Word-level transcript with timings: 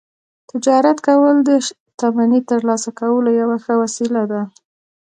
تجارت 0.49 0.97
کول 1.07 1.35
د 1.47 1.49
شتمنۍ 1.65 2.41
ترلاسه 2.49 2.89
کولو 2.99 3.29
یوه 3.41 3.57
ښه 3.63 3.73
وسیله 3.83 4.21
وه 4.29 4.43